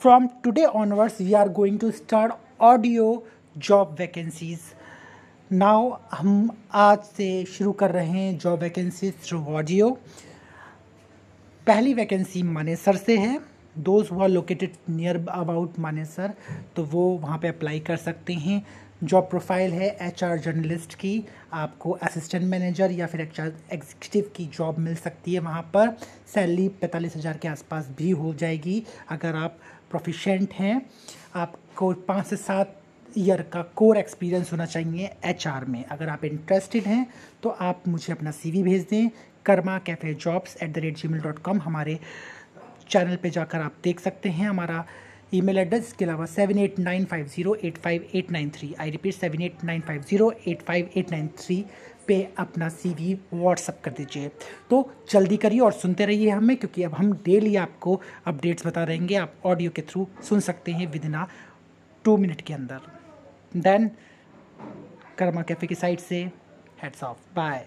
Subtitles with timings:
[0.00, 3.04] From today onwards we are going to start audio
[3.56, 4.60] job vacancies
[5.50, 9.90] now हम आज से शुरू कर रहे हैं जॉब वैकेंसीज थ्रू ऑडियो
[11.66, 13.38] पहली वैकेंसी मानेसर से है।
[13.78, 16.32] दोज हुआ लोकेटेड नियर अबाउट मानेसर
[16.76, 18.64] तो वो वहाँ पे अप्लाई कर सकते हैं।
[19.04, 24.94] जॉब प्रोफ़ाइल है एचआर जर्नलिस्ट की। आपको असिस्टेंट मैनेजर या फिर एग्जीक्यूटिव की जॉब मिल
[24.96, 25.96] सकती है वहाँ पर।
[26.34, 29.58] सैलरी पैंतालीस हज़ार के आसपास भी हो जाएगी अगर आप
[29.90, 30.80] प्रोफिशेंट हैं।
[31.36, 32.80] आपको पाँच से सात
[33.14, 37.06] ईयर का कोर एक्सपीरियंस होना चाहिए एच में। अगर आप इंटरेस्टेड हैं
[37.42, 39.08] तो आप मुझे अपना सी भेज दें।
[39.46, 41.98] Karma Cafe jobs at the rate Gmail dot com हमारे
[42.88, 44.84] चैनल पे जाकर आप देख सकते हैं हमारा
[45.34, 48.90] ईमेल एड्रेस। के अलावा seven eight nine five zero eight five eight nine three I
[48.90, 51.64] repeat seven eight nine five zero eight five eight nine three
[52.08, 54.28] पे अपना सी वी व्हाट्सअप कर दीजिए।
[54.70, 59.16] तो जल्दी करिए और सुनते रहिए हमें, क्योंकि अब हम डेली आपको अपडेट्स बता रहेंगे।
[59.16, 61.24] आप ऑडियो के थ्रू सुन सकते हैं विद इन
[62.04, 62.80] टू मिनट के अंदर।
[63.56, 63.90] देन
[65.18, 66.24] कर्मा कैफ़े की साइड से
[66.82, 67.66] हेड्स ऑफ़ बाय